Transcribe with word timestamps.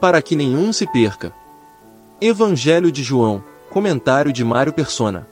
para 0.00 0.22
que 0.22 0.34
nenhum 0.34 0.72
se 0.72 0.86
perca. 0.86 1.32
Evangelho 2.20 2.90
de 2.90 3.02
João, 3.02 3.44
comentário 3.68 4.32
de 4.32 4.42
Mário 4.42 4.72
Persona. 4.72 5.28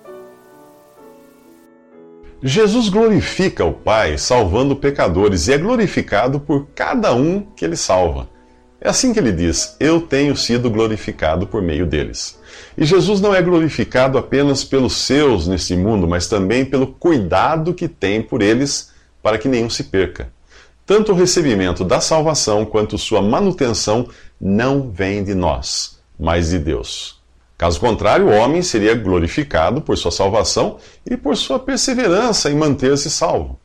Jesus 2.43 2.89
glorifica 2.89 3.65
o 3.65 3.73
Pai 3.73 4.17
salvando 4.17 4.77
pecadores 4.77 5.49
e 5.49 5.55
é 5.55 5.59
glorificado 5.59 6.39
por 6.39 6.69
cada 6.75 7.13
um 7.15 7.41
que 7.41 7.65
ele 7.65 7.77
salva. 7.77 8.29
É 8.81 8.89
assim 8.89 9.13
que 9.13 9.19
ele 9.19 9.33
diz: 9.33 9.77
Eu 9.81 10.01
tenho 10.01 10.37
sido 10.37 10.71
glorificado 10.71 11.49
por 11.49 11.61
meio 11.61 11.85
deles. 11.85 12.39
E 12.77 12.85
Jesus 12.85 13.21
não 13.21 13.35
é 13.35 13.43
glorificado 13.43 14.17
apenas 14.19 14.63
pelos 14.63 14.93
seus 14.97 15.49
neste 15.49 15.75
mundo, 15.75 16.07
mas 16.07 16.29
também 16.29 16.65
pelo 16.65 16.87
cuidado 16.87 17.75
que 17.75 17.89
tem 17.89 18.23
por 18.23 18.41
eles 18.41 18.93
para 19.21 19.37
que 19.37 19.49
nenhum 19.49 19.69
se 19.69 19.85
perca. 19.85 20.31
Tanto 20.89 21.13
o 21.13 21.15
recebimento 21.15 21.85
da 21.85 22.01
salvação 22.01 22.65
quanto 22.65 22.97
sua 22.97 23.21
manutenção 23.21 24.09
não 24.41 24.91
vem 24.91 25.23
de 25.23 25.35
nós, 25.35 25.99
mas 26.19 26.49
de 26.49 26.59
Deus. 26.59 27.21
Caso 27.59 27.79
contrário, 27.79 28.29
o 28.29 28.33
homem 28.33 28.63
seria 28.63 28.95
glorificado 28.95 29.83
por 29.83 29.99
sua 29.99 30.11
salvação 30.11 30.79
e 31.05 31.15
por 31.15 31.37
sua 31.37 31.59
perseverança 31.59 32.51
em 32.51 32.55
manter-se 32.55 33.11
salvo. 33.11 33.61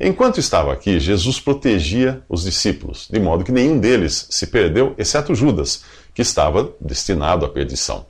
Enquanto 0.00 0.40
estava 0.40 0.72
aqui, 0.72 0.98
Jesus 0.98 1.38
protegia 1.38 2.20
os 2.28 2.42
discípulos, 2.42 3.06
de 3.08 3.20
modo 3.20 3.44
que 3.44 3.52
nenhum 3.52 3.78
deles 3.78 4.26
se 4.28 4.48
perdeu, 4.48 4.92
exceto 4.98 5.36
Judas, 5.36 5.84
que 6.12 6.22
estava 6.22 6.72
destinado 6.80 7.46
à 7.46 7.48
perdição. 7.48 8.06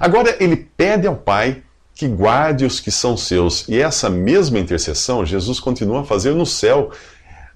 Agora 0.00 0.34
ele 0.40 0.56
pede 0.56 1.06
ao 1.06 1.14
Pai 1.14 1.62
que 1.94 2.06
guarde 2.06 2.64
os 2.64 2.78
que 2.78 2.92
são 2.92 3.16
seus, 3.16 3.68
e 3.68 3.78
essa 3.82 4.08
mesma 4.08 4.58
intercessão 4.58 5.26
Jesus 5.26 5.58
continua 5.58 6.02
a 6.02 6.04
fazer 6.04 6.32
no 6.32 6.46
céu 6.46 6.90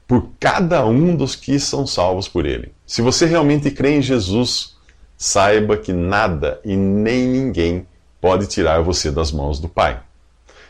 por 0.07 0.29
cada 0.39 0.85
um 0.87 1.17
dos 1.17 1.35
que 1.35 1.59
são 1.59 1.87
salvos 1.87 2.29
por 2.29 2.47
ele. 2.47 2.73
Se 2.87 3.01
você 3.01 3.27
realmente 3.27 3.71
crê 3.71 3.97
em 3.97 4.03
Jesus, 4.03 4.77
saiba 5.17 5.77
que 5.77 5.93
nada 5.93 6.61
e 6.65 6.77
nem 6.77 7.27
ninguém 7.27 7.87
pode 8.21 8.47
tirar 8.47 8.83
você 8.83 9.11
das 9.11 9.33
mãos 9.33 9.59
do 9.59 9.69
Pai. 9.69 10.01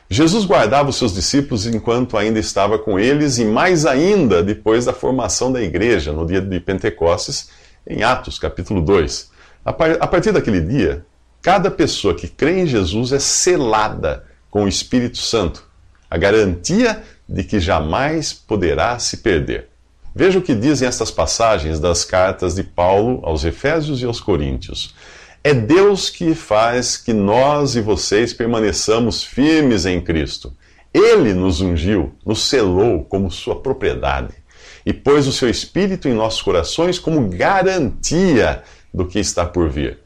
Jesus 0.09 0.45
guardava 0.45 0.91
os 0.91 0.97
seus 0.97 1.15
discípulos 1.15 1.67
enquanto 1.67 2.19
ainda 2.19 2.39
estava 2.39 2.79
com 2.79 2.99
eles 2.99 3.39
e 3.39 3.45
mais 3.45 3.87
ainda 3.87 4.43
depois 4.43 4.85
da 4.85 4.93
formação 4.93 5.51
da 5.51 5.63
igreja, 5.63 6.13
no 6.13 6.27
dia 6.27 6.41
de 6.41 6.61
Pentecostes, 6.61 7.49
em 7.87 8.03
Atos, 8.03 8.39
capítulo 8.39 8.83
2. 8.83 9.31
A 9.65 9.73
partir 9.73 10.33
daquele 10.33 10.61
dia, 10.61 11.05
cada 11.41 11.71
pessoa 11.71 12.15
que 12.15 12.29
crê 12.29 12.61
em 12.61 12.67
Jesus 12.67 13.13
é 13.13 13.19
selada 13.19 14.25
com 14.51 14.65
o 14.65 14.69
Espírito 14.69 15.17
Santo, 15.17 15.65
a 16.11 16.19
garantia 16.19 17.03
de 17.29 17.45
que 17.45 17.61
jamais 17.61 18.33
poderá 18.33 18.99
se 18.99 19.19
perder. 19.19 19.69
Veja 20.15 20.39
o 20.39 20.43
que 20.43 20.55
dizem 20.55 20.87
estas 20.87 21.11
passagens 21.11 21.81
das 21.81 22.05
cartas 22.05 22.55
de 22.55 22.63
Paulo 22.63 23.21
aos 23.23 23.45
Efésios 23.45 24.03
e 24.03 24.05
aos 24.05 24.21
Coríntios. 24.21 24.95
É 25.43 25.55
Deus 25.55 26.11
que 26.11 26.35
faz 26.35 26.97
que 26.97 27.13
nós 27.13 27.75
e 27.75 27.81
vocês 27.81 28.33
permaneçamos 28.33 29.25
firmes 29.25 29.87
em 29.87 30.01
Cristo. 30.01 30.53
Ele 30.93 31.33
nos 31.33 31.61
ungiu, 31.61 32.13
nos 32.25 32.45
selou 32.45 33.05
como 33.05 33.31
sua 33.31 33.61
propriedade 33.61 34.35
e 34.85 34.93
pôs 34.93 35.27
o 35.27 35.33
seu 35.33 35.49
Espírito 35.49 36.09
em 36.09 36.13
nossos 36.13 36.43
corações 36.43 36.99
como 36.99 37.29
garantia 37.29 38.63
do 38.93 39.07
que 39.07 39.19
está 39.19 39.47
por 39.47 39.71
vir. 39.71 39.99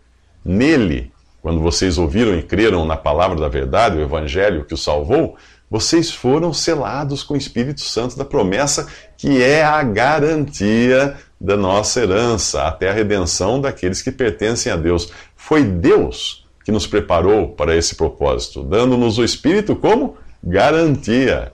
Nele, 0.45 1.11
quando 1.43 1.61
vocês 1.61 1.99
ouviram 1.99 2.39
e 2.39 2.43
creram 2.43 2.85
na 2.85 2.97
palavra 2.97 3.39
da 3.39 3.49
verdade, 3.49 3.99
o 3.99 4.03
Evangelho 4.03 4.65
que 4.65 4.75
o 4.75 4.79
salvou, 4.79 5.37
vocês 5.71 6.11
foram 6.11 6.53
selados 6.53 7.23
com 7.23 7.35
o 7.35 7.37
Espírito 7.37 7.81
Santo 7.81 8.17
da 8.17 8.25
promessa, 8.25 8.87
que 9.17 9.43
é 9.43 9.65
a 9.65 9.83
garantia 9.83 11.17
da 11.41 11.57
nossa 11.57 12.01
herança, 12.01 12.63
até 12.63 12.89
a 12.89 12.93
redenção 12.93 13.61
daqueles 13.61 14.01
que 14.01 14.13
pertencem 14.13 14.71
a 14.71 14.77
Deus. 14.77 15.11
Foi 15.35 15.65
Deus 15.65 16.47
que 16.65 16.73
nos 16.73 16.87
preparou 16.87 17.49
para 17.49 17.77
esse 17.77 17.95
propósito, 17.95 18.63
dando-nos 18.63 19.19
o 19.19 19.25
Espírito 19.25 19.75
como 19.75 20.17
garantia. 20.43 21.53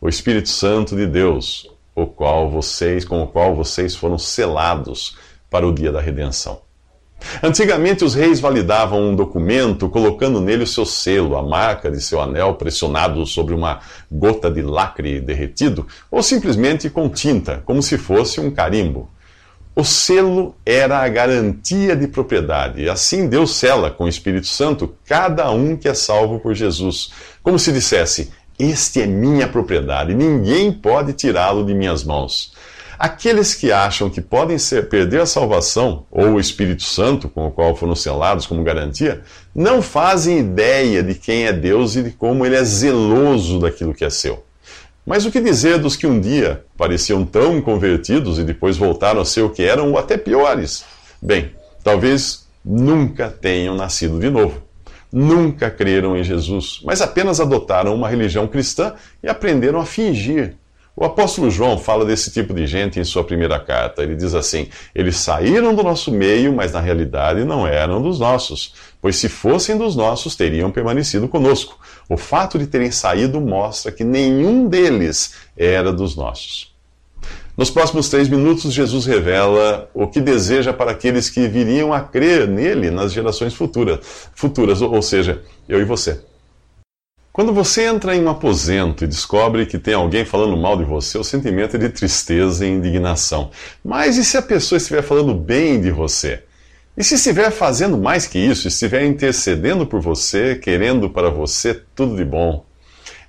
O 0.00 0.08
Espírito 0.08 0.48
Santo 0.48 0.96
de 0.96 1.06
Deus, 1.06 1.70
o 1.94 2.06
qual 2.06 2.50
vocês, 2.50 3.04
com 3.04 3.22
o 3.22 3.26
qual 3.28 3.54
vocês 3.54 3.94
foram 3.94 4.18
selados 4.18 5.16
para 5.48 5.66
o 5.66 5.72
dia 5.72 5.92
da 5.92 6.00
redenção. 6.00 6.60
Antigamente, 7.42 8.04
os 8.04 8.14
reis 8.14 8.40
validavam 8.40 9.10
um 9.10 9.16
documento 9.16 9.88
colocando 9.88 10.40
nele 10.40 10.64
o 10.64 10.66
seu 10.66 10.84
selo, 10.84 11.36
a 11.36 11.42
marca 11.42 11.90
de 11.90 12.00
seu 12.00 12.20
anel 12.20 12.54
pressionado 12.54 13.24
sobre 13.26 13.54
uma 13.54 13.80
gota 14.10 14.50
de 14.50 14.62
lacre 14.62 15.20
derretido, 15.20 15.86
ou 16.10 16.22
simplesmente 16.22 16.88
com 16.90 17.08
tinta, 17.08 17.62
como 17.64 17.82
se 17.82 17.98
fosse 17.98 18.40
um 18.40 18.50
carimbo. 18.50 19.08
O 19.74 19.84
selo 19.84 20.54
era 20.66 20.98
a 20.98 21.08
garantia 21.08 21.96
de 21.96 22.06
propriedade, 22.06 22.82
e 22.82 22.90
assim 22.90 23.26
Deus 23.26 23.56
sela 23.56 23.90
com 23.90 24.04
o 24.04 24.08
Espírito 24.08 24.46
Santo 24.46 24.94
cada 25.06 25.50
um 25.50 25.76
que 25.76 25.88
é 25.88 25.94
salvo 25.94 26.38
por 26.40 26.54
Jesus, 26.54 27.10
como 27.42 27.58
se 27.58 27.72
dissesse: 27.72 28.30
Este 28.58 29.00
é 29.00 29.06
minha 29.06 29.48
propriedade, 29.48 30.14
ninguém 30.14 30.70
pode 30.70 31.14
tirá-lo 31.14 31.64
de 31.64 31.72
minhas 31.72 32.04
mãos. 32.04 32.52
Aqueles 33.02 33.52
que 33.52 33.72
acham 33.72 34.08
que 34.08 34.20
podem 34.20 34.56
ser, 34.58 34.88
perder 34.88 35.22
a 35.22 35.26
salvação 35.26 36.06
ou 36.08 36.34
o 36.34 36.40
Espírito 36.40 36.84
Santo, 36.84 37.28
com 37.28 37.48
o 37.48 37.50
qual 37.50 37.74
foram 37.74 37.96
selados 37.96 38.46
como 38.46 38.62
garantia, 38.62 39.22
não 39.52 39.82
fazem 39.82 40.38
ideia 40.38 41.02
de 41.02 41.16
quem 41.16 41.46
é 41.46 41.52
Deus 41.52 41.96
e 41.96 42.02
de 42.04 42.12
como 42.12 42.46
ele 42.46 42.54
é 42.54 42.62
zeloso 42.62 43.58
daquilo 43.58 43.92
que 43.92 44.04
é 44.04 44.08
seu. 44.08 44.44
Mas 45.04 45.26
o 45.26 45.32
que 45.32 45.40
dizer 45.40 45.78
dos 45.78 45.96
que 45.96 46.06
um 46.06 46.20
dia 46.20 46.64
pareciam 46.78 47.24
tão 47.24 47.60
convertidos 47.60 48.38
e 48.38 48.44
depois 48.44 48.76
voltaram 48.76 49.20
a 49.20 49.24
ser 49.24 49.42
o 49.42 49.50
que 49.50 49.64
eram, 49.64 49.90
ou 49.90 49.98
até 49.98 50.16
piores? 50.16 50.84
Bem, 51.20 51.50
talvez 51.82 52.46
nunca 52.64 53.28
tenham 53.28 53.74
nascido 53.74 54.20
de 54.20 54.30
novo. 54.30 54.62
Nunca 55.12 55.68
creram 55.72 56.16
em 56.16 56.22
Jesus, 56.22 56.80
mas 56.84 57.00
apenas 57.00 57.40
adotaram 57.40 57.96
uma 57.96 58.08
religião 58.08 58.46
cristã 58.46 58.94
e 59.20 59.28
aprenderam 59.28 59.80
a 59.80 59.84
fingir 59.84 60.54
o 60.94 61.04
apóstolo 61.04 61.50
João 61.50 61.78
fala 61.78 62.04
desse 62.04 62.30
tipo 62.30 62.52
de 62.52 62.66
gente 62.66 63.00
em 63.00 63.04
sua 63.04 63.24
primeira 63.24 63.58
carta. 63.58 64.02
Ele 64.02 64.14
diz 64.14 64.34
assim: 64.34 64.68
Eles 64.94 65.16
saíram 65.16 65.74
do 65.74 65.82
nosso 65.82 66.12
meio, 66.12 66.52
mas 66.52 66.72
na 66.72 66.80
realidade 66.80 67.44
não 67.44 67.66
eram 67.66 68.02
dos 68.02 68.18
nossos, 68.18 68.74
pois 69.00 69.16
se 69.16 69.28
fossem 69.28 69.76
dos 69.76 69.96
nossos, 69.96 70.36
teriam 70.36 70.70
permanecido 70.70 71.26
conosco. 71.28 71.78
O 72.08 72.16
fato 72.16 72.58
de 72.58 72.66
terem 72.66 72.90
saído 72.90 73.40
mostra 73.40 73.90
que 73.90 74.04
nenhum 74.04 74.68
deles 74.68 75.34
era 75.56 75.92
dos 75.92 76.14
nossos. 76.14 76.72
Nos 77.56 77.70
próximos 77.70 78.08
três 78.08 78.28
minutos, 78.28 78.72
Jesus 78.72 79.06
revela 79.06 79.90
o 79.94 80.06
que 80.06 80.20
deseja 80.20 80.72
para 80.72 80.90
aqueles 80.90 81.28
que 81.28 81.48
viriam 81.48 81.92
a 81.92 82.00
crer 82.00 82.48
nele 82.48 82.90
nas 82.90 83.12
gerações 83.12 83.54
futuras, 83.54 84.00
futuras 84.34 84.80
ou 84.80 85.02
seja, 85.02 85.42
eu 85.68 85.80
e 85.80 85.84
você. 85.84 86.20
Quando 87.32 87.50
você 87.54 87.86
entra 87.86 88.14
em 88.14 88.22
um 88.22 88.28
aposento 88.28 89.04
e 89.04 89.06
descobre 89.06 89.64
que 89.64 89.78
tem 89.78 89.94
alguém 89.94 90.22
falando 90.22 90.54
mal 90.54 90.76
de 90.76 90.84
você, 90.84 91.16
o 91.16 91.24
sentimento 91.24 91.76
é 91.76 91.78
de 91.78 91.88
tristeza 91.88 92.66
e 92.66 92.68
indignação. 92.68 93.50
Mas 93.82 94.18
e 94.18 94.24
se 94.24 94.36
a 94.36 94.42
pessoa 94.42 94.76
estiver 94.76 95.00
falando 95.00 95.32
bem 95.32 95.80
de 95.80 95.90
você? 95.90 96.42
E 96.94 97.02
se 97.02 97.14
estiver 97.14 97.50
fazendo 97.50 97.96
mais 97.96 98.26
que 98.26 98.38
isso, 98.38 98.68
estiver 98.68 99.06
intercedendo 99.06 99.86
por 99.86 99.98
você, 99.98 100.56
querendo 100.56 101.08
para 101.08 101.30
você 101.30 101.72
tudo 101.94 102.16
de 102.16 102.24
bom? 102.24 102.66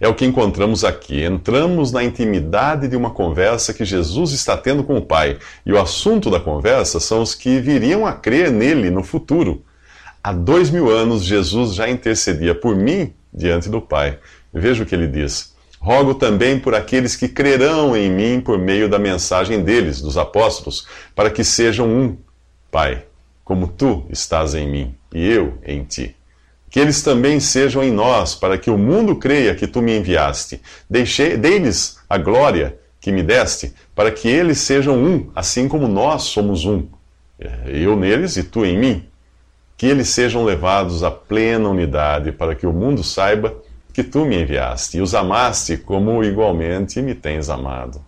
É 0.01 0.07
o 0.09 0.13
que 0.13 0.25
encontramos 0.25 0.83
aqui. 0.83 1.23
Entramos 1.23 1.93
na 1.93 2.03
intimidade 2.03 2.89
de 2.89 2.97
uma 2.97 3.11
conversa 3.11 3.73
que 3.73 3.85
Jesus 3.85 4.33
está 4.33 4.57
tendo 4.57 4.83
com 4.83 4.97
o 4.97 5.05
Pai. 5.05 5.37
E 5.65 5.71
o 5.71 5.79
assunto 5.79 6.29
da 6.29 6.41
conversa 6.41 6.99
são 6.99 7.21
os 7.21 7.33
que 7.33 7.61
viriam 7.61 8.05
a 8.05 8.11
crer 8.11 8.51
nele 8.51 8.89
no 8.91 9.01
futuro. 9.01 9.63
Há 10.21 10.33
dois 10.33 10.69
mil 10.69 10.89
anos, 10.89 11.23
Jesus 11.23 11.73
já 11.73 11.89
intercedia 11.89 12.53
por 12.53 12.75
mim 12.75 13.13
diante 13.33 13.69
do 13.69 13.81
Pai. 13.81 14.19
Veja 14.53 14.83
o 14.83 14.85
que 14.85 14.93
ele 14.93 15.07
diz. 15.07 15.53
Rogo 15.79 16.15
também 16.15 16.59
por 16.59 16.73
aqueles 16.73 17.15
que 17.15 17.27
crerão 17.27 17.97
em 17.97 18.09
mim 18.09 18.39
por 18.39 18.57
meio 18.57 18.87
da 18.87 18.97
mensagem 18.97 19.61
deles, 19.61 20.01
dos 20.01 20.17
apóstolos, 20.17 20.87
para 21.13 21.29
que 21.29 21.43
sejam 21.43 21.89
um, 21.89 22.17
Pai, 22.71 23.05
como 23.43 23.67
tu 23.67 24.05
estás 24.09 24.55
em 24.55 24.69
mim 24.69 24.95
e 25.13 25.27
eu 25.27 25.57
em 25.65 25.83
ti. 25.83 26.15
Que 26.69 26.79
eles 26.79 27.01
também 27.01 27.39
sejam 27.39 27.83
em 27.83 27.91
nós, 27.91 28.33
para 28.33 28.57
que 28.57 28.69
o 28.69 28.77
mundo 28.77 29.17
creia 29.17 29.53
que 29.53 29.67
tu 29.67 29.81
me 29.81 29.95
enviaste. 29.95 30.61
Deixei, 30.89 31.37
dei-lhes 31.37 31.97
a 32.09 32.17
glória 32.17 32.77
que 32.99 33.11
me 33.11 33.21
deste, 33.21 33.73
para 33.93 34.09
que 34.09 34.27
eles 34.27 34.59
sejam 34.59 34.97
um, 34.97 35.29
assim 35.35 35.67
como 35.67 35.87
nós 35.87 36.23
somos 36.23 36.65
um. 36.65 36.87
Eu 37.65 37.97
neles 37.97 38.37
e 38.37 38.43
tu 38.43 38.65
em 38.65 38.77
mim 38.77 39.05
que 39.83 39.87
eles 39.89 40.07
sejam 40.07 40.45
levados 40.45 41.03
à 41.03 41.11
plena 41.11 41.67
unidade, 41.67 42.31
para 42.31 42.55
que 42.55 42.65
o 42.65 42.71
mundo 42.71 43.03
saiba 43.03 43.53
que 43.91 44.01
tu 44.01 44.23
me 44.23 44.41
enviaste 44.41 44.97
e 44.97 45.01
os 45.01 45.13
amaste 45.13 45.75
como 45.75 46.23
igualmente 46.23 47.01
me 47.01 47.13
tens 47.13 47.49
amado. 47.49 47.99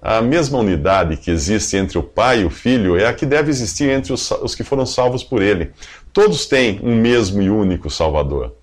A 0.00 0.22
mesma 0.22 0.60
unidade 0.60 1.18
que 1.18 1.30
existe 1.30 1.76
entre 1.76 1.98
o 1.98 2.02
Pai 2.02 2.40
e 2.40 2.44
o 2.46 2.50
Filho 2.50 2.96
é 2.96 3.06
a 3.06 3.12
que 3.12 3.26
deve 3.26 3.50
existir 3.50 3.90
entre 3.90 4.10
os, 4.10 4.30
os 4.30 4.54
que 4.54 4.64
foram 4.64 4.86
salvos 4.86 5.22
por 5.22 5.42
Ele. 5.42 5.72
Todos 6.14 6.46
têm 6.46 6.80
um 6.82 6.96
mesmo 6.96 7.42
e 7.42 7.50
único 7.50 7.90
Salvador. 7.90 8.54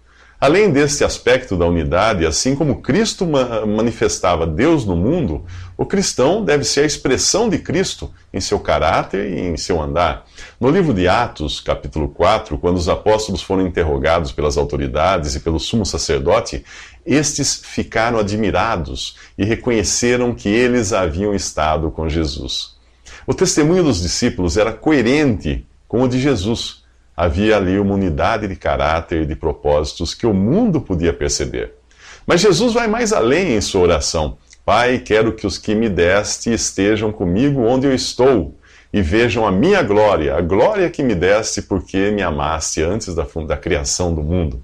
Além 0.42 0.72
deste 0.72 1.04
aspecto 1.04 1.58
da 1.58 1.66
unidade, 1.66 2.26
assim 2.26 2.56
como 2.56 2.82
Cristo 2.82 3.28
manifestava 3.68 4.48
Deus 4.48 4.86
no 4.86 4.96
mundo, 4.96 5.44
o 5.76 5.86
cristão 5.86 6.46
deve 6.46 6.64
ser 6.64 6.82
a 6.82 6.86
expressão 6.86 7.50
de 7.50 7.58
Cristo 7.58 8.10
em 8.32 8.40
seu 8.40 8.58
caráter 8.58 9.30
e 9.34 9.42
em 9.42 9.58
seu 9.58 9.82
andar. 9.82 10.26
No 10.58 10.70
livro 10.70 10.94
de 10.94 11.10
Atos, 11.10 11.60
capítulo 11.60 12.08
4, 12.08 12.58
quando 12.58 12.78
os 12.78 12.88
apóstolos 12.88 13.42
foram 13.42 13.68
interrogados 13.68 14.32
pelas 14.32 14.58
autoridades 14.58 15.36
e 15.36 15.42
pelo 15.42 15.60
sumo 15.60 15.86
sacerdote, 15.86 16.64
estes 17.06 17.60
ficaram 17.62 18.18
admirados 18.18 19.18
e 19.38 19.44
reconheceram 19.44 20.34
que 20.34 20.48
eles 20.48 20.94
haviam 20.94 21.36
estado 21.36 21.92
com 21.92 22.08
Jesus. 22.08 22.78
O 23.28 23.34
testemunho 23.34 23.84
dos 23.84 24.02
discípulos 24.02 24.56
era 24.56 24.72
coerente 24.72 25.68
com 25.86 26.02
o 26.02 26.08
de 26.08 26.18
Jesus 26.18 26.79
havia 27.20 27.58
ali 27.58 27.78
uma 27.78 27.96
unidade 27.96 28.48
de 28.48 28.56
caráter 28.56 29.24
e 29.24 29.26
de 29.26 29.36
propósitos 29.36 30.14
que 30.14 30.26
o 30.26 30.34
mundo 30.34 30.80
podia 30.80 31.12
perceber. 31.12 31.74
Mas 32.26 32.40
Jesus 32.40 32.72
vai 32.72 32.88
mais 32.88 33.12
além 33.12 33.58
em 33.58 33.60
sua 33.60 33.82
oração. 33.82 34.38
Pai, 34.66 35.00
quero 35.00 35.34
que 35.34 35.46
os 35.46 35.58
que 35.58 35.76
me 35.76 35.90
deste 35.90 36.50
estejam 36.54 37.12
comigo 37.12 37.60
onde 37.60 37.86
eu 37.86 37.94
estou 37.94 38.58
e 38.94 39.02
vejam 39.02 39.46
a 39.46 39.52
minha 39.52 39.84
glória, 39.84 40.34
a 40.34 40.40
glória 40.40 40.90
que 40.90 41.04
me 41.04 41.14
deste 41.14 41.62
porque 41.62 42.10
me 42.10 42.22
amaste 42.22 42.82
antes 42.82 43.14
da, 43.14 43.28
da 43.46 43.58
criação 43.58 44.16
do 44.16 44.24
mundo. 44.24 44.64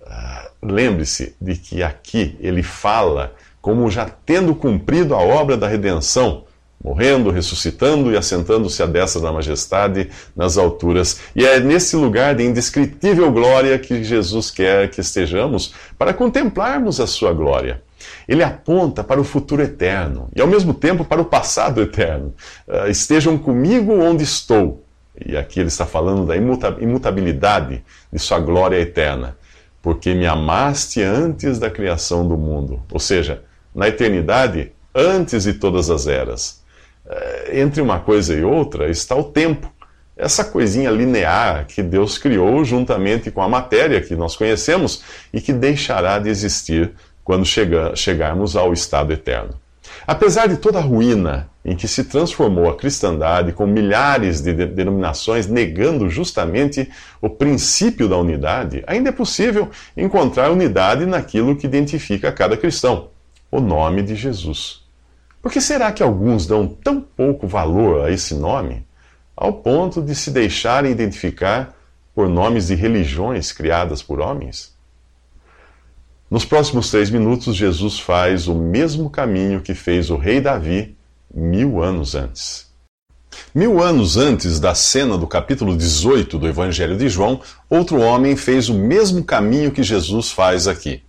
Uh, 0.00 0.70
Lembre-se 0.70 1.34
de 1.40 1.56
que 1.56 1.82
aqui 1.82 2.38
ele 2.38 2.62
fala 2.62 3.34
como 3.60 3.90
já 3.90 4.08
tendo 4.24 4.54
cumprido 4.54 5.16
a 5.16 5.18
obra 5.18 5.56
da 5.56 5.66
redenção 5.66 6.44
morrendo, 6.82 7.30
ressuscitando 7.30 8.12
e 8.12 8.16
assentando-se 8.16 8.82
à 8.82 8.86
destra 8.86 9.20
da 9.20 9.32
majestade 9.32 10.10
nas 10.36 10.56
alturas. 10.56 11.20
E 11.34 11.44
é 11.44 11.58
nesse 11.58 11.96
lugar 11.96 12.34
de 12.34 12.44
indescritível 12.44 13.30
glória 13.32 13.78
que 13.78 14.04
Jesus 14.04 14.50
quer 14.50 14.88
que 14.90 15.00
estejamos 15.00 15.74
para 15.98 16.14
contemplarmos 16.14 17.00
a 17.00 17.06
sua 17.06 17.32
glória. 17.32 17.82
Ele 18.28 18.42
aponta 18.42 19.02
para 19.02 19.20
o 19.20 19.24
futuro 19.24 19.62
eterno 19.62 20.28
e, 20.34 20.40
ao 20.40 20.46
mesmo 20.46 20.72
tempo, 20.72 21.04
para 21.04 21.20
o 21.20 21.24
passado 21.24 21.82
eterno. 21.82 22.32
Uh, 22.66 22.88
estejam 22.88 23.36
comigo 23.36 23.92
onde 23.92 24.22
estou. 24.22 24.84
E 25.26 25.36
aqui 25.36 25.58
ele 25.58 25.68
está 25.68 25.84
falando 25.84 26.26
da 26.26 26.36
imutabilidade 26.36 27.82
de 28.12 28.18
sua 28.18 28.38
glória 28.38 28.76
eterna. 28.76 29.36
Porque 29.82 30.14
me 30.14 30.26
amaste 30.26 31.02
antes 31.02 31.58
da 31.58 31.70
criação 31.70 32.26
do 32.26 32.36
mundo. 32.36 32.80
Ou 32.92 33.00
seja, 33.00 33.42
na 33.74 33.88
eternidade, 33.88 34.72
antes 34.94 35.44
de 35.44 35.54
todas 35.54 35.90
as 35.90 36.06
eras. 36.06 36.62
Eh, 37.08 37.60
entre 37.60 37.80
uma 37.80 38.00
coisa 38.00 38.34
e 38.34 38.44
outra 38.44 38.90
está 38.90 39.16
o 39.16 39.24
tempo. 39.24 39.72
Essa 40.16 40.44
coisinha 40.44 40.90
linear 40.90 41.64
que 41.66 41.82
Deus 41.82 42.18
criou 42.18 42.64
juntamente 42.64 43.30
com 43.30 43.40
a 43.40 43.48
matéria 43.48 44.00
que 44.00 44.16
nós 44.16 44.36
conhecemos 44.36 45.02
e 45.32 45.40
que 45.40 45.52
deixará 45.52 46.18
de 46.18 46.28
existir 46.28 46.92
quando 47.24 47.46
chega, 47.46 47.94
chegarmos 47.94 48.56
ao 48.56 48.72
estado 48.72 49.12
eterno. 49.12 49.54
Apesar 50.06 50.48
de 50.48 50.56
toda 50.56 50.78
a 50.78 50.82
ruína 50.82 51.48
em 51.64 51.76
que 51.76 51.86
se 51.86 52.04
transformou 52.04 52.68
a 52.68 52.76
cristandade, 52.76 53.52
com 53.52 53.66
milhares 53.66 54.40
de 54.40 54.52
denominações 54.52 55.46
negando 55.46 56.08
justamente 56.08 56.90
o 57.20 57.30
princípio 57.30 58.08
da 58.08 58.16
unidade, 58.16 58.82
ainda 58.86 59.10
é 59.10 59.12
possível 59.12 59.70
encontrar 59.96 60.50
unidade 60.50 61.06
naquilo 61.06 61.56
que 61.56 61.66
identifica 61.66 62.32
cada 62.32 62.56
cristão: 62.56 63.08
o 63.50 63.60
nome 63.60 64.02
de 64.02 64.14
Jesus. 64.14 64.87
Por 65.40 65.52
que 65.52 65.60
será 65.60 65.92
que 65.92 66.02
alguns 66.02 66.46
dão 66.46 66.66
tão 66.66 67.00
pouco 67.00 67.46
valor 67.46 68.04
a 68.04 68.10
esse 68.10 68.34
nome, 68.34 68.84
ao 69.36 69.52
ponto 69.52 70.02
de 70.02 70.14
se 70.14 70.30
deixarem 70.30 70.90
identificar 70.90 71.74
por 72.14 72.28
nomes 72.28 72.66
de 72.66 72.74
religiões 72.74 73.52
criadas 73.52 74.02
por 74.02 74.20
homens? 74.20 74.76
Nos 76.30 76.44
próximos 76.44 76.90
três 76.90 77.08
minutos, 77.08 77.56
Jesus 77.56 77.98
faz 77.98 78.48
o 78.48 78.54
mesmo 78.54 79.08
caminho 79.08 79.62
que 79.62 79.74
fez 79.74 80.10
o 80.10 80.16
rei 80.16 80.40
Davi 80.40 80.96
mil 81.32 81.82
anos 81.82 82.14
antes. 82.14 82.68
Mil 83.54 83.82
anos 83.82 84.16
antes 84.16 84.60
da 84.60 84.74
cena 84.74 85.16
do 85.16 85.26
capítulo 85.26 85.76
18 85.76 86.38
do 86.38 86.46
Evangelho 86.46 86.98
de 86.98 87.08
João, 87.08 87.40
outro 87.70 88.00
homem 88.00 88.36
fez 88.36 88.68
o 88.68 88.74
mesmo 88.74 89.24
caminho 89.24 89.70
que 89.70 89.82
Jesus 89.82 90.30
faz 90.30 90.68
aqui. 90.68 91.02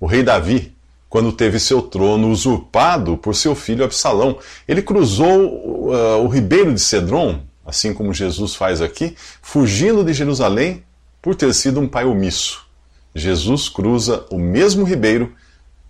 O 0.00 0.06
rei 0.06 0.22
Davi, 0.22 0.71
quando 1.12 1.30
teve 1.30 1.60
seu 1.60 1.82
trono 1.82 2.30
usurpado 2.30 3.18
por 3.18 3.34
seu 3.34 3.54
filho 3.54 3.84
Absalão. 3.84 4.38
Ele 4.66 4.80
cruzou 4.80 5.90
uh, 5.90 6.24
o 6.24 6.26
ribeiro 6.26 6.72
de 6.72 6.80
Cedron, 6.80 7.42
assim 7.66 7.92
como 7.92 8.14
Jesus 8.14 8.54
faz 8.54 8.80
aqui, 8.80 9.14
fugindo 9.42 10.02
de 10.02 10.14
Jerusalém 10.14 10.82
por 11.20 11.34
ter 11.34 11.52
sido 11.52 11.80
um 11.80 11.86
pai 11.86 12.06
omisso. 12.06 12.66
Jesus 13.14 13.68
cruza 13.68 14.24
o 14.30 14.38
mesmo 14.38 14.84
ribeiro 14.84 15.34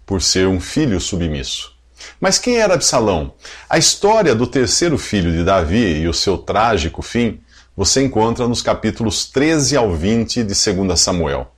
por 0.04 0.20
ser 0.20 0.48
um 0.48 0.58
filho 0.58 1.00
submisso. 1.00 1.72
Mas 2.20 2.36
quem 2.36 2.56
era 2.56 2.74
Absalão? 2.74 3.32
A 3.70 3.78
história 3.78 4.34
do 4.34 4.44
terceiro 4.44 4.98
filho 4.98 5.30
de 5.30 5.44
Davi 5.44 6.00
e 6.00 6.08
o 6.08 6.12
seu 6.12 6.36
trágico 6.36 7.00
fim 7.00 7.38
você 7.76 8.02
encontra 8.02 8.48
nos 8.48 8.60
capítulos 8.60 9.24
13 9.26 9.76
ao 9.76 9.94
20 9.94 10.42
de 10.42 10.74
2 10.74 10.98
Samuel. 10.98 11.54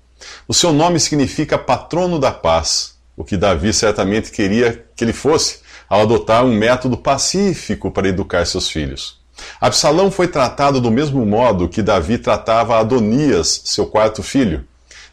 O 0.46 0.52
seu 0.52 0.70
nome 0.70 1.00
significa 1.00 1.56
patrono 1.56 2.18
da 2.18 2.30
paz 2.30 2.93
o 3.16 3.24
que 3.24 3.36
Davi 3.36 3.72
certamente 3.72 4.30
queria 4.30 4.84
que 4.96 5.04
ele 5.04 5.12
fosse, 5.12 5.60
ao 5.88 6.02
adotar 6.02 6.44
um 6.44 6.54
método 6.54 6.96
pacífico 6.96 7.90
para 7.90 8.08
educar 8.08 8.44
seus 8.46 8.68
filhos. 8.68 9.22
Absalão 9.60 10.10
foi 10.10 10.28
tratado 10.28 10.80
do 10.80 10.90
mesmo 10.90 11.24
modo 11.26 11.68
que 11.68 11.82
Davi 11.82 12.18
tratava 12.18 12.78
Adonias, 12.78 13.62
seu 13.64 13.86
quarto 13.86 14.22
filho. 14.22 14.64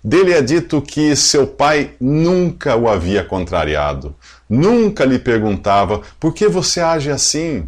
Dele 0.03 0.33
é 0.33 0.41
dito 0.41 0.81
que 0.81 1.15
seu 1.15 1.45
pai 1.45 1.91
nunca 1.99 2.75
o 2.75 2.89
havia 2.89 3.23
contrariado, 3.23 4.15
nunca 4.49 5.05
lhe 5.05 5.19
perguntava 5.19 6.01
por 6.19 6.33
que 6.33 6.47
você 6.47 6.79
age 6.79 7.11
assim. 7.11 7.67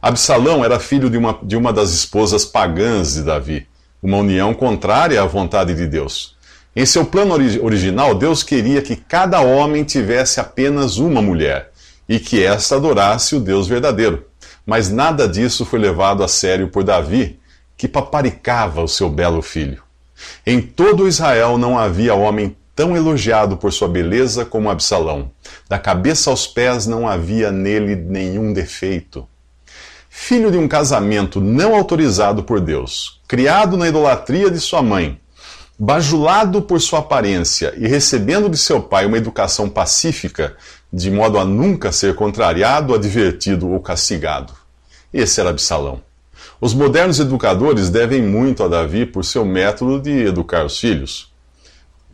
Absalão 0.00 0.64
era 0.64 0.80
filho 0.80 1.08
de 1.08 1.16
uma, 1.16 1.38
de 1.40 1.56
uma 1.56 1.72
das 1.72 1.90
esposas 1.92 2.44
pagãs 2.44 3.14
de 3.14 3.22
Davi, 3.22 3.68
uma 4.02 4.16
união 4.16 4.52
contrária 4.52 5.22
à 5.22 5.24
vontade 5.24 5.74
de 5.74 5.86
Deus. 5.86 6.36
Em 6.74 6.86
seu 6.86 7.04
plano 7.04 7.34
original, 7.34 8.14
Deus 8.14 8.42
queria 8.42 8.80
que 8.80 8.96
cada 8.96 9.40
homem 9.40 9.84
tivesse 9.84 10.40
apenas 10.40 10.96
uma 10.96 11.20
mulher 11.20 11.70
e 12.08 12.18
que 12.18 12.42
esta 12.42 12.76
adorasse 12.76 13.36
o 13.36 13.40
Deus 13.40 13.68
verdadeiro. 13.68 14.24
Mas 14.64 14.90
nada 14.90 15.28
disso 15.28 15.66
foi 15.66 15.78
levado 15.78 16.24
a 16.24 16.28
sério 16.28 16.68
por 16.68 16.82
Davi, 16.82 17.38
que 17.76 17.86
paparicava 17.86 18.82
o 18.82 18.88
seu 18.88 19.10
belo 19.10 19.42
filho. 19.42 19.82
Em 20.46 20.62
todo 20.62 21.06
Israel 21.06 21.58
não 21.58 21.78
havia 21.78 22.14
homem 22.14 22.56
tão 22.74 22.96
elogiado 22.96 23.56
por 23.58 23.70
sua 23.70 23.88
beleza 23.88 24.44
como 24.44 24.70
Absalão. 24.70 25.30
Da 25.68 25.78
cabeça 25.78 26.30
aos 26.30 26.46
pés 26.46 26.86
não 26.86 27.06
havia 27.06 27.52
nele 27.52 27.94
nenhum 27.96 28.52
defeito. 28.52 29.28
Filho 30.08 30.50
de 30.50 30.56
um 30.56 30.68
casamento 30.68 31.40
não 31.40 31.74
autorizado 31.74 32.44
por 32.44 32.60
Deus, 32.60 33.20
criado 33.26 33.76
na 33.76 33.88
idolatria 33.88 34.50
de 34.50 34.60
sua 34.60 34.82
mãe, 34.82 35.18
bajulado 35.84 36.62
por 36.62 36.80
sua 36.80 37.00
aparência 37.00 37.74
e 37.76 37.88
recebendo 37.88 38.48
de 38.48 38.56
seu 38.56 38.80
pai 38.80 39.04
uma 39.04 39.16
educação 39.16 39.68
pacífica, 39.68 40.54
de 40.92 41.10
modo 41.10 41.40
a 41.40 41.44
nunca 41.44 41.90
ser 41.90 42.14
contrariado, 42.14 42.94
advertido 42.94 43.68
ou 43.68 43.80
castigado. 43.80 44.52
Esse 45.12 45.40
era 45.40 45.50
Absalão. 45.50 46.00
Os 46.60 46.72
modernos 46.72 47.18
educadores 47.18 47.90
devem 47.90 48.22
muito 48.22 48.62
a 48.62 48.68
Davi 48.68 49.04
por 49.04 49.24
seu 49.24 49.44
método 49.44 50.00
de 50.00 50.24
educar 50.24 50.64
os 50.64 50.78
filhos. 50.78 51.32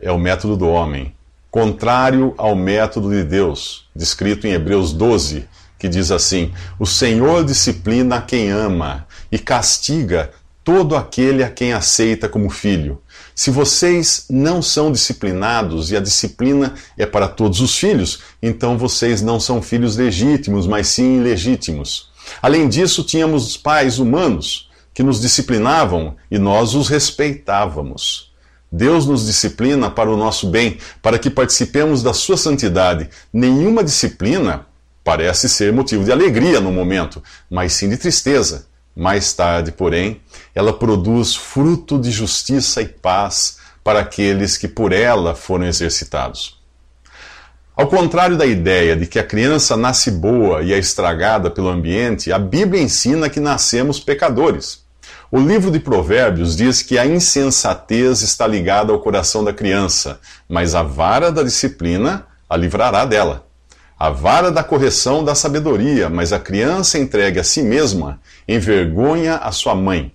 É 0.01 0.11
o 0.11 0.17
método 0.17 0.57
do 0.57 0.67
homem, 0.67 1.13
contrário 1.51 2.33
ao 2.39 2.55
método 2.55 3.11
de 3.11 3.23
Deus, 3.23 3.87
descrito 3.95 4.47
em 4.47 4.53
Hebreus 4.53 4.91
12, 4.93 5.45
que 5.77 5.87
diz 5.87 6.09
assim: 6.09 6.51
O 6.79 6.87
Senhor 6.87 7.45
disciplina 7.45 8.19
quem 8.19 8.49
ama 8.49 9.05
e 9.31 9.37
castiga 9.37 10.31
todo 10.63 10.95
aquele 10.95 11.43
a 11.43 11.49
quem 11.49 11.73
aceita 11.73 12.29
como 12.29 12.49
filho. 12.49 13.01
Se 13.33 13.49
vocês 13.49 14.25
não 14.29 14.61
são 14.61 14.91
disciplinados 14.91 15.91
e 15.91 15.97
a 15.97 16.01
disciplina 16.01 16.73
é 16.97 17.05
para 17.05 17.27
todos 17.27 17.61
os 17.61 17.77
filhos, 17.77 18.19
então 18.41 18.77
vocês 18.77 19.21
não 19.21 19.39
são 19.39 19.61
filhos 19.61 19.95
legítimos, 19.95 20.67
mas 20.67 20.87
sim 20.87 21.17
ilegítimos. 21.17 22.09
Além 22.41 22.67
disso, 22.67 23.03
tínhamos 23.03 23.57
pais 23.57 23.97
humanos 23.97 24.69
que 24.93 25.03
nos 25.03 25.21
disciplinavam 25.21 26.15
e 26.29 26.37
nós 26.37 26.75
os 26.75 26.89
respeitávamos. 26.89 28.29
Deus 28.71 29.05
nos 29.07 29.25
disciplina 29.25 29.89
para 29.89 30.11
o 30.11 30.17
nosso 30.17 30.47
bem, 30.47 30.77
para 31.01 31.17
que 31.17 31.29
participemos 31.29 32.03
da 32.03 32.13
sua 32.13 32.37
santidade. 32.37 33.09
Nenhuma 33.33 33.83
disciplina 33.83 34.67
parece 35.03 35.49
ser 35.49 35.73
motivo 35.73 36.03
de 36.03 36.11
alegria 36.11 36.59
no 36.59 36.71
momento, 36.71 37.23
mas 37.49 37.73
sim 37.73 37.89
de 37.89 37.97
tristeza. 37.97 38.68
Mais 38.99 39.31
tarde, 39.31 39.71
porém, 39.71 40.19
ela 40.53 40.73
produz 40.73 41.33
fruto 41.33 41.97
de 41.97 42.11
justiça 42.11 42.81
e 42.81 42.87
paz 42.89 43.59
para 43.81 44.01
aqueles 44.01 44.57
que 44.57 44.67
por 44.67 44.91
ela 44.91 45.33
foram 45.33 45.65
exercitados. 45.65 46.59
Ao 47.77 47.87
contrário 47.87 48.35
da 48.35 48.45
ideia 48.45 48.97
de 48.97 49.07
que 49.07 49.17
a 49.17 49.23
criança 49.23 49.77
nasce 49.77 50.11
boa 50.11 50.61
e 50.63 50.73
é 50.73 50.77
estragada 50.77 51.49
pelo 51.49 51.69
ambiente, 51.69 52.29
a 52.29 52.37
Bíblia 52.37 52.83
ensina 52.83 53.29
que 53.29 53.39
nascemos 53.39 54.01
pecadores. 54.01 54.83
O 55.31 55.39
livro 55.39 55.71
de 55.71 55.79
Provérbios 55.79 56.57
diz 56.57 56.81
que 56.81 56.99
a 56.99 57.05
insensatez 57.05 58.21
está 58.21 58.45
ligada 58.45 58.91
ao 58.91 58.99
coração 58.99 59.45
da 59.45 59.53
criança, 59.53 60.19
mas 60.45 60.75
a 60.75 60.83
vara 60.83 61.31
da 61.31 61.41
disciplina 61.41 62.27
a 62.49 62.57
livrará 62.57 63.05
dela. 63.05 63.48
A 63.99 64.09
vara 64.09 64.49
da 64.49 64.63
correção 64.63 65.25
da 65.25 65.35
sabedoria, 65.35 66.09
mas 66.09 66.31
a 66.31 66.39
criança 66.39 66.97
entregue 66.97 67.37
a 67.37 67.43
si 67.43 67.61
mesma 67.61 68.21
envergonha 68.47 69.35
a 69.35 69.51
sua 69.51 69.75
mãe. 69.75 70.13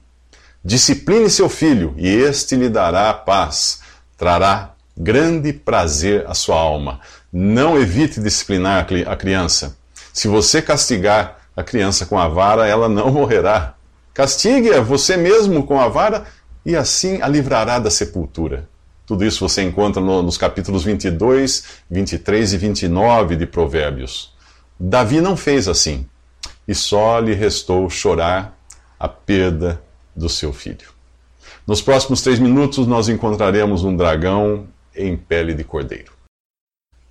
Discipline 0.64 1.28
seu 1.28 1.50
filho, 1.50 1.92
e 1.98 2.08
este 2.08 2.56
lhe 2.56 2.70
dará 2.70 3.12
paz, 3.12 3.80
trará 4.16 4.70
grande 4.96 5.52
prazer 5.52 6.24
à 6.26 6.32
sua 6.32 6.56
alma. 6.56 6.98
Não 7.30 7.78
evite 7.78 8.22
disciplinar 8.22 8.86
a 9.06 9.16
criança. 9.16 9.76
Se 10.14 10.28
você 10.28 10.62
castigar 10.62 11.40
a 11.54 11.62
criança 11.62 12.06
com 12.06 12.18
a 12.18 12.26
vara, 12.26 12.66
ela 12.66 12.88
não 12.88 13.10
morrerá. 13.12 13.74
Castigue-a 14.14 14.80
você 14.80 15.14
mesmo 15.14 15.66
com 15.66 15.78
a 15.78 15.88
vara 15.88 16.24
e 16.64 16.74
assim 16.74 17.20
a 17.20 17.28
livrará 17.28 17.78
da 17.78 17.90
sepultura. 17.90 18.66
Tudo 19.06 19.25
isso 19.25 19.46
você 19.46 19.62
encontra 19.62 20.00
no, 20.00 20.23
nos 20.23 20.38
capítulos 20.38 20.82
22, 20.82 21.64
23 21.90 22.52
e 22.52 22.58
29 22.58 23.37
de 23.37 23.46
Provérbios. 23.46 24.32
Davi 24.78 25.20
não 25.20 25.37
fez 25.37 25.68
assim, 25.68 26.06
e 26.66 26.75
só 26.75 27.18
lhe 27.18 27.34
restou 27.34 27.88
chorar 27.90 28.58
a 28.99 29.08
perda 29.08 29.82
do 30.16 30.28
seu 30.28 30.52
filho. 30.52 30.88
Nos 31.66 31.82
próximos 31.82 32.23
três 32.23 32.38
minutos, 32.38 32.87
nós 32.87 33.08
encontraremos 33.08 33.84
um 33.84 33.96
dragão 33.96 34.66
em 34.94 35.16
pele 35.16 35.54
de 35.54 35.64
cordeiro. 35.64 36.12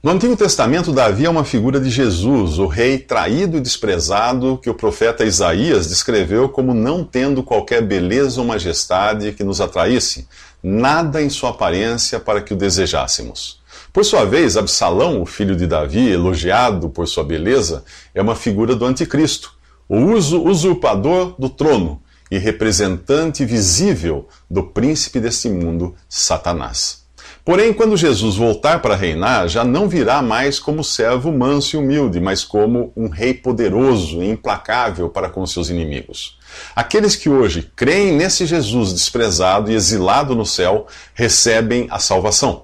No 0.04 0.12
Antigo 0.12 0.36
Testamento, 0.36 0.92
Davi 0.92 1.26
é 1.26 1.30
uma 1.30 1.46
figura 1.46 1.80
de 1.80 1.90
Jesus, 1.90 2.60
o 2.60 2.68
rei 2.68 2.98
traído 2.98 3.56
e 3.56 3.62
desprezado 3.62 4.60
que 4.62 4.70
o 4.70 4.74
profeta 4.74 5.24
Isaías 5.24 5.88
descreveu 5.88 6.50
como 6.50 6.74
não 6.74 7.06
tendo 7.06 7.42
qualquer 7.42 7.82
beleza 7.82 8.42
ou 8.42 8.46
majestade 8.46 9.32
que 9.32 9.46
nos 9.46 9.62
atraísse, 9.62 10.28
nada 10.62 11.22
em 11.22 11.30
sua 11.30 11.52
aparência 11.52 12.20
para 12.20 12.42
que 12.42 12.54
o 12.54 12.58
desejássemos. 12.58 13.62
Por 13.94 14.04
sua 14.04 14.26
vez, 14.26 14.58
Absalão, 14.58 15.22
o 15.22 15.26
filho 15.26 15.56
de 15.56 15.66
Davi, 15.66 16.10
elogiado 16.10 16.90
por 16.90 17.08
sua 17.08 17.24
beleza, 17.24 17.86
é 18.14 18.22
uma 18.22 18.36
figura 18.36 18.76
do 18.76 18.86
anticristo, 18.86 19.54
o 19.88 20.00
usurpador 20.00 21.34
do 21.40 21.48
trono 21.48 22.02
e 22.30 22.38
representante 22.38 23.46
visível 23.46 24.28
do 24.52 24.64
príncipe 24.64 25.22
deste 25.22 25.48
mundo, 25.48 25.96
Satanás. 26.10 27.03
Porém, 27.46 27.74
quando 27.74 27.98
Jesus 27.98 28.38
voltar 28.38 28.82
para 28.82 28.96
reinar, 28.96 29.50
já 29.50 29.66
não 29.66 29.90
virá 29.90 30.22
mais 30.22 30.60
como 30.60 30.82
servo 30.82 31.30
manso 31.30 31.76
e 31.76 31.80
humilde, 31.80 32.22
mas 32.22 32.46
como 32.46 32.94
um 32.96 33.10
rei 33.10 33.34
poderoso 33.34 34.24
e 34.24 34.30
implacável 34.30 35.10
para 35.10 35.30
com 35.30 35.46
seus 35.46 35.70
inimigos. 35.70 36.40
Aqueles 36.74 37.18
que 37.18 37.30
hoje 37.30 37.70
creem 37.76 38.14
nesse 38.14 38.46
Jesus 38.46 38.94
desprezado 38.94 39.70
e 39.70 39.76
exilado 39.76 40.34
no 40.34 40.46
céu 40.46 40.88
recebem 41.14 41.86
a 41.92 42.00
salvação. 42.00 42.64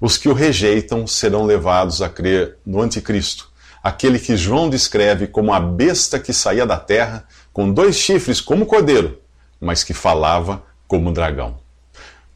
Os 0.00 0.16
que 0.16 0.28
o 0.28 0.34
rejeitam 0.34 1.06
serão 1.06 1.46
levados 1.46 2.02
a 2.02 2.08
crer 2.08 2.56
no 2.66 2.82
Anticristo, 2.82 3.48
aquele 3.80 4.18
que 4.18 4.36
João 4.36 4.68
descreve 4.68 5.28
como 5.28 5.52
a 5.52 5.60
besta 5.60 6.18
que 6.18 6.32
saía 6.32 6.66
da 6.66 6.76
terra, 6.76 7.24
com 7.52 7.72
dois 7.72 7.94
chifres 7.94 8.40
como 8.40 8.66
cordeiro, 8.66 9.20
mas 9.60 9.84
que 9.84 9.94
falava 9.94 10.64
como 10.88 11.12
dragão. 11.12 11.67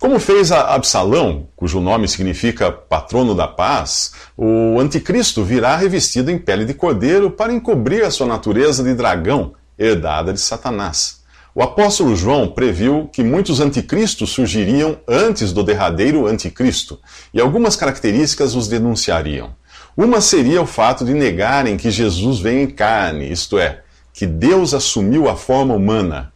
Como 0.03 0.19
fez 0.19 0.51
Absalão, 0.51 1.47
cujo 1.55 1.79
nome 1.79 2.09
significa 2.09 2.73
patrono 2.73 3.37
da 3.37 3.47
paz, 3.47 4.13
o 4.37 4.81
anticristo 4.81 5.45
virá 5.45 5.77
revestido 5.77 6.29
em 6.29 6.39
pele 6.39 6.65
de 6.65 6.75
cordeiro 6.75 7.31
para 7.31 7.53
encobrir 7.53 8.03
a 8.03 8.11
sua 8.11 8.27
natureza 8.27 8.83
de 8.83 8.95
dragão, 8.95 9.53
herdada 9.79 10.33
de 10.33 10.41
Satanás. 10.41 11.23
O 11.55 11.63
apóstolo 11.63 12.17
João 12.17 12.49
previu 12.49 13.09
que 13.13 13.23
muitos 13.23 13.61
anticristos 13.61 14.31
surgiriam 14.31 14.99
antes 15.07 15.53
do 15.53 15.63
derradeiro 15.63 16.27
anticristo, 16.27 16.99
e 17.33 17.41
algumas 17.41 17.77
características 17.77 18.57
os 18.57 18.67
denunciariam. 18.67 19.55
Uma 19.97 20.21
seria 20.21 20.61
o 20.61 20.67
fato 20.67 21.05
de 21.05 21.15
negarem 21.15 21.77
que 21.77 21.93
Jesus 21.93 22.41
vem 22.41 22.65
em 22.65 22.67
carne, 22.67 23.31
isto 23.31 23.57
é, 23.57 23.83
que 24.13 24.27
Deus 24.27 24.75
assumiu 24.75 25.29
a 25.29 25.37
forma 25.37 25.75
humana, 25.75 26.32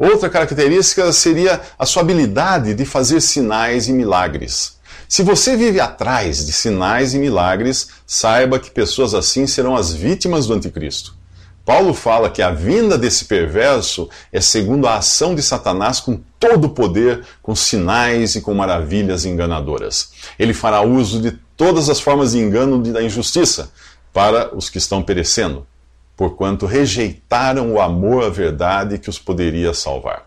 Outra 0.00 0.30
característica 0.30 1.12
seria 1.12 1.60
a 1.78 1.84
sua 1.84 2.00
habilidade 2.00 2.72
de 2.72 2.86
fazer 2.86 3.20
sinais 3.20 3.86
e 3.86 3.92
milagres. 3.92 4.78
Se 5.06 5.22
você 5.22 5.58
vive 5.58 5.78
atrás 5.78 6.46
de 6.46 6.52
sinais 6.52 7.12
e 7.12 7.18
milagres, 7.18 7.88
saiba 8.06 8.58
que 8.58 8.70
pessoas 8.70 9.12
assim 9.12 9.46
serão 9.46 9.76
as 9.76 9.92
vítimas 9.92 10.46
do 10.46 10.54
anticristo. 10.54 11.14
Paulo 11.66 11.92
fala 11.92 12.30
que 12.30 12.40
a 12.40 12.50
vinda 12.50 12.96
desse 12.96 13.26
perverso 13.26 14.08
é 14.32 14.40
segundo 14.40 14.88
a 14.88 14.96
ação 14.96 15.34
de 15.34 15.42
Satanás 15.42 16.00
com 16.00 16.18
todo 16.38 16.64
o 16.64 16.70
poder, 16.70 17.22
com 17.42 17.54
sinais 17.54 18.34
e 18.36 18.40
com 18.40 18.54
maravilhas 18.54 19.26
enganadoras. 19.26 20.12
Ele 20.38 20.54
fará 20.54 20.80
uso 20.80 21.20
de 21.20 21.32
todas 21.58 21.90
as 21.90 22.00
formas 22.00 22.32
de 22.32 22.38
engano 22.38 22.82
e 22.86 22.90
da 22.90 23.02
injustiça 23.02 23.70
para 24.14 24.56
os 24.56 24.70
que 24.70 24.78
estão 24.78 25.02
perecendo 25.02 25.66
porquanto 26.20 26.66
rejeitaram 26.66 27.72
o 27.72 27.80
amor 27.80 28.26
à 28.26 28.28
verdade 28.28 28.98
que 28.98 29.08
os 29.08 29.18
poderia 29.18 29.72
salvar. 29.72 30.26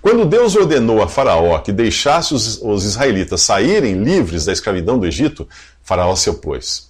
Quando 0.00 0.24
Deus 0.24 0.56
ordenou 0.56 1.02
a 1.02 1.06
Faraó 1.06 1.58
que 1.58 1.70
deixasse 1.70 2.32
os, 2.32 2.58
os 2.62 2.82
israelitas 2.82 3.42
saírem 3.42 4.02
livres 4.02 4.46
da 4.46 4.54
escravidão 4.54 4.98
do 4.98 5.06
Egito, 5.06 5.46
Faraó 5.82 6.16
se 6.16 6.30
opôs. 6.30 6.88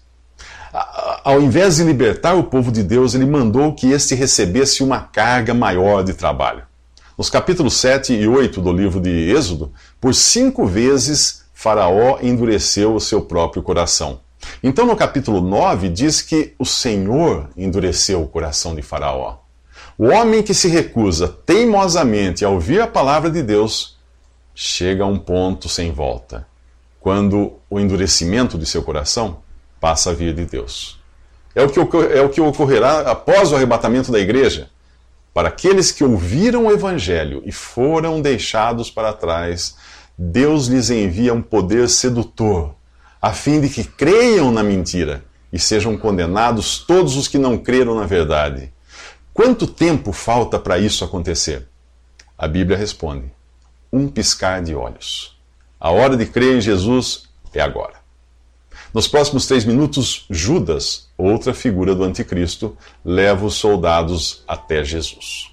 Ao 1.25 1.41
invés 1.41 1.79
de 1.79 1.83
libertar 1.83 2.35
o 2.35 2.45
povo 2.45 2.71
de 2.71 2.85
Deus, 2.85 3.13
ele 3.13 3.27
mandou 3.27 3.75
que 3.75 3.91
este 3.91 4.15
recebesse 4.15 4.85
uma 4.85 5.01
carga 5.01 5.53
maior 5.53 6.05
de 6.05 6.15
trabalho. 6.15 6.63
Nos 7.19 7.29
capítulos 7.29 7.75
7 7.75 8.13
e 8.13 8.29
8 8.29 8.61
do 8.61 8.73
livro 8.73 9.01
de 9.01 9.33
Êxodo, 9.33 9.73
por 10.01 10.15
cinco 10.15 10.65
vezes 10.65 11.43
Faraó 11.53 12.21
endureceu 12.23 12.95
o 12.95 13.01
seu 13.01 13.21
próprio 13.21 13.65
coração. 13.65 14.21
Então, 14.63 14.87
no 14.87 14.97
capítulo 14.97 15.41
9, 15.41 15.89
diz 15.89 16.21
que 16.21 16.55
o 16.59 16.65
Senhor 16.65 17.49
endureceu 17.57 18.23
o 18.23 18.29
coração 18.29 18.75
de 18.75 18.83
Faraó. 18.83 19.39
O 19.97 20.07
homem 20.07 20.43
que 20.43 20.55
se 20.55 20.69
recusa 20.69 21.29
teimosamente 21.29 22.45
a 22.45 22.49
ouvir 22.49 22.81
a 22.81 22.87
palavra 22.87 23.31
de 23.31 23.43
Deus 23.43 23.97
chega 24.55 25.05
a 25.05 25.07
um 25.07 25.19
ponto 25.19 25.69
sem 25.69 25.93
volta, 25.93 26.47
quando 27.01 27.53
o 27.71 27.79
endurecimento 27.79 28.59
de 28.59 28.67
seu 28.67 28.83
coração 28.83 29.39
passa 29.81 30.11
a 30.11 30.15
vir 30.15 30.35
de 30.35 30.45
Deus. 30.45 30.99
É 31.55 31.63
o 31.63 31.69
que, 31.69 31.81
é 31.81 32.23
o 32.23 32.29
que 32.29 32.41
ocorrerá 32.41 33.01
após 33.11 33.51
o 33.51 33.57
arrebatamento 33.57 34.13
da 34.13 34.19
igreja. 34.19 34.71
Para 35.33 35.49
aqueles 35.49 35.93
que 35.93 36.03
ouviram 36.03 36.67
o 36.67 36.73
evangelho 36.73 37.43
e 37.45 37.53
foram 37.53 38.21
deixados 38.21 38.91
para 38.91 39.13
trás, 39.13 39.77
Deus 40.17 40.67
lhes 40.67 40.91
envia 40.91 41.33
um 41.33 41.43
poder 41.43 41.89
sedutor 41.89 42.75
a 43.21 43.33
fim 43.33 43.61
de 43.61 43.69
que 43.69 43.85
creiam 43.85 44.51
na 44.51 44.63
mentira 44.63 45.25
e 45.53 45.59
sejam 45.59 45.97
condenados 45.97 46.79
todos 46.79 47.17
os 47.17 47.27
que 47.27 47.39
não 47.39 47.59
creram 47.59 47.95
na 47.95 48.07
verdade. 48.07 48.73
Quanto 49.33 49.67
tempo 49.67 50.13
falta 50.13 50.59
para 50.59 50.79
isso 50.79 51.05
acontecer? 51.05 51.69
A 52.37 52.47
Bíblia 52.47 52.77
responde: 52.77 53.33
um 53.93 54.09
piscar 54.09 54.63
de 54.63 54.75
olhos. 54.75 55.37
A 55.81 55.91
hora 55.91 56.17
de 56.17 56.27
crer 56.27 56.57
em 56.57 56.61
Jesus 56.61 57.29
é 57.55 57.61
agora. 57.61 57.95
Nos 58.93 59.07
próximos 59.07 59.47
três 59.47 59.65
minutos, 59.65 60.27
Judas, 60.31 61.09
outra 61.17 61.53
figura 61.53 61.95
do 61.95 62.05
anticristo, 62.05 62.77
leva 63.05 63.45
os 63.47 63.55
soldados 63.55 64.43
até 64.49 64.83
Jesus. 64.83 65.53